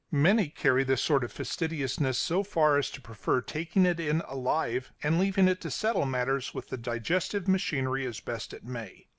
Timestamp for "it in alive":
3.85-4.91